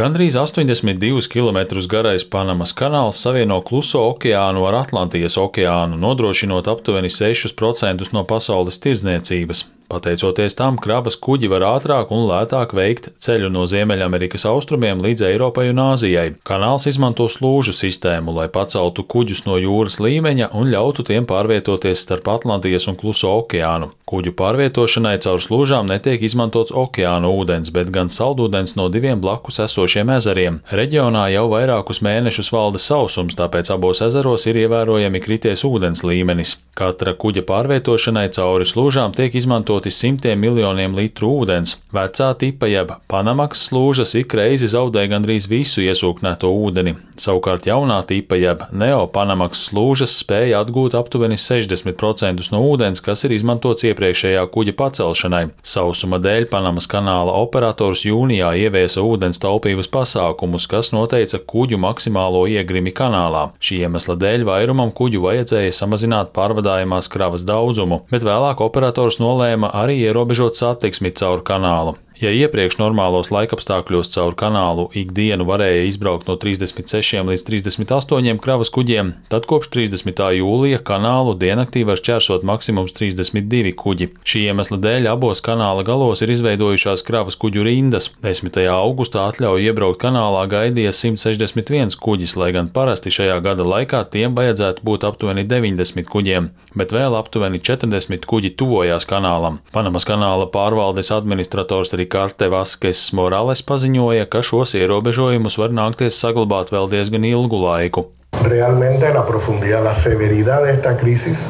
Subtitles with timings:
[0.00, 1.58] Gandrīz 82 km
[1.92, 9.66] garais Panamas kanāls savieno Kluso okeānu ar Atlantijas okeānu, nodrošinot aptuveni 6% no pasaules tirdzniecības.
[9.90, 15.66] Pateicoties tam, kravas kuģi var ātrāk un lētāk veikt ceļu no Ziemeļamerikas austrumiem līdz Eiropai
[15.72, 16.36] un Āzijai.
[16.46, 22.30] Kanāls izmanto slūžu sistēmu, lai paceltu kuģus no jūras līmeņa un ļautu tiem pārvietoties starp
[22.30, 23.90] Atlantijas un Kluso okeānu.
[24.10, 30.10] Kuģu pārvietošanai caur slūžām netiek izmantots okeāna ūdens, bet gan saldūdens no diviem blakus esošiem
[30.16, 30.62] ezeriem.
[30.70, 36.56] Reģionā jau vairākus mēnešus valda sausums, tāpēc abos ezeros ir ievērojami krities ūdens līmenis.
[36.78, 41.78] Katra kuģa pārvietošanai cauri slūžām tiek izmantot izmantoti simtiem miljoniem litru ūdens.
[41.92, 46.96] Vecā tipa jeb Panamaks slūžas ik reizi zaudē gandrīz visu iesūknēto ūdeni.
[47.16, 53.84] Savukārt jaunā tipa jeb Neo-Panamaks slūžas spēja atgūt aptuveni 60% no ūdens, kas ir izmantots
[53.88, 55.42] iepriekšējā kuģa pacelšanai.
[55.62, 62.92] Sausuma dēļ Panamas kanāla operators jūnijā ieviesa ūdens taupības pasākumus, kas noteica kuģu maksimālo iegrimi
[62.92, 63.48] kanālā.
[63.60, 70.00] Šī iemesla dēļ vairumam kuģu vajadzēja samazināt pārvadājumās kravas daudzumu, bet vēlāk operators nolēma arī
[70.04, 71.96] ierobežot satiksmi caur kanālu.
[72.20, 79.14] Ja iepriekš normālos laikapstākļos caur kanālu ikdienu varēja izbraukt no 36 līdz 38 kravas kuģiem,
[79.32, 80.20] tad kopš 30.
[80.36, 84.10] jūlija kanālu diennaktī var šķērsot maksimums 32 kuģi.
[84.20, 88.10] Šī iemesla dēļ abos kanāla galos ir izveidojušās kravas kuģu rindas.
[88.20, 88.60] 10.
[88.68, 94.84] augustā atļauju iebraukt kanālā gaidīja 161 kuģis, lai gan parasti šajā gada laikā tiem vajadzētu
[94.84, 99.62] būt aptuveni 90 kuģiem, bet vēl aptuveni 40 kuģi tuvojās kanālam.
[99.72, 106.74] Panamas kanāla pārvaldes administrators arī Karte Vaskes Morales paziņoja, ka šos ierobežojumus var nākties saglabāt
[106.74, 108.08] vēl diezgan ilgu laiku.
[108.46, 111.44] Realmente la profundidad, la severidad de esta crisis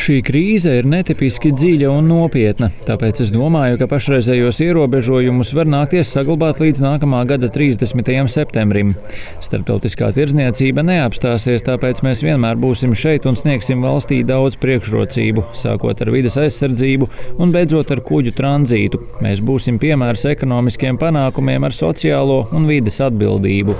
[0.00, 6.10] Šī krīze ir netipiski dziļa un nopietna, tāpēc es domāju, ka pašreizējos ierobežojumus var nākties
[6.16, 8.10] saglabāt līdz nākamā gada 30.
[8.32, 8.94] septembrim.
[9.44, 16.12] Starptautiskā tirdzniecība neapstāsies, tāpēc mēs vienmēr būsim šeit un sniegsim valstī daudz priekšrocību, sākot ar
[16.14, 19.02] vidas aizsardzību un beidzot ar kuģu tranzītu.
[19.22, 23.78] Mēs būsim piemērs ekonomiskiem panākumiem ar sociālo un vidas atbildību.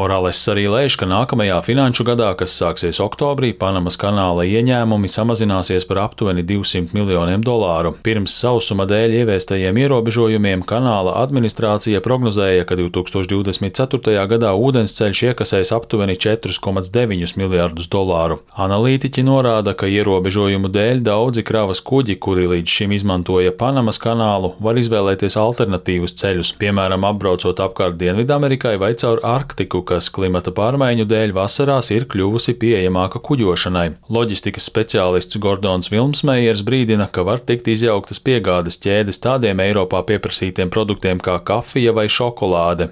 [0.00, 5.86] Morales arī lēš, ka nākamajā finanšu gadā, kas sāksies sāksies oktobrī, Panamas kanāla ieņēmumi samazināsies
[5.88, 7.94] par aptuveni 200 miljoniem dolāru.
[8.04, 14.26] Pirms sausuma dēļ ieviestajiem ierobežojumiem kanāla administrācija prognozēja, ka 2024.
[14.28, 18.40] gadā ūdensceļš iekasēs aptuveni 4,9 miljardus dolāru.
[18.52, 24.76] Analītiķi norāda, ka ierobežojumu dēļ daudzi kravas kuģi, kuri līdz šim izmantoja Panamas kanālu, var
[24.76, 31.92] izvēlēties alternatīvus ceļus, piemēram, apbraucot apkārt Dienvidamerikai vai caur Arktiku, kas klimata pārmaiņu dēļ vasarās
[31.94, 33.86] ir kļuvusi pieejama pieejamāka kuģošanai.
[34.12, 41.22] Loģistikas speciālists Gordons Vilmsmējers brīdina, ka var tikt izjauktas piegādes ķēdes tādiem Eiropā pieprasītiem produktiem
[41.22, 42.90] kā kafija vai šokolāde.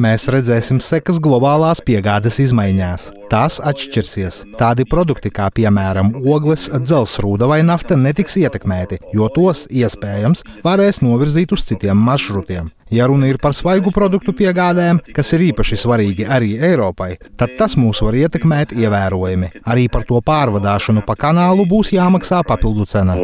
[0.00, 3.10] Mēs redzēsim sekas globālās piegādes izmaiņās.
[3.30, 4.42] Tās atšķirsies.
[4.58, 11.52] Tādi produkti kā piemēram ogles, dzelzrūda vai nafta netiks ietekmēti, jo tos iespējams varēs novirzīt
[11.54, 12.72] uz citiem maršrutiem.
[12.90, 17.76] Ja runa ir par svaigu produktu piegādēm, kas ir īpaši svarīgi arī Eiropai, tad tas
[17.80, 19.50] mūs var ietekmēt ievērojami.
[19.70, 23.16] Arī par to pārvadāšanu pa kanālu būs jāmaksā papildu cena.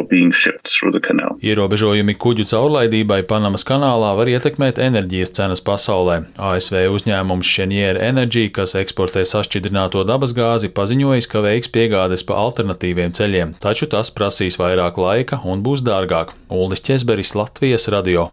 [1.47, 6.19] Ierobežojumi kuģu caurlaidībai Panamas kanālā var ietekmēt enerģijas cenas pasaulē.
[6.49, 13.55] ASV uzņēmums Cheniere Energy, kas eksportē sašķidrināto dabasgāzi, paziņojis, ka veiks piegādes pa alternatīviem ceļiem,
[13.63, 16.33] taču tas prasīs vairāk laika un būs dārgāk.
[16.49, 18.25] Ulris Česberis, Latvijas radio.